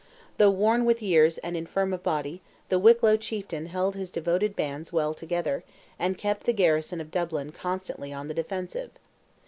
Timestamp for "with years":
0.85-1.37